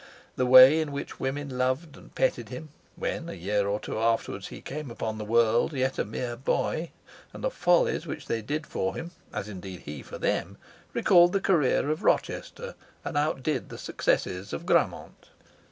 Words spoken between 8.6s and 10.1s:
for him (as indeed he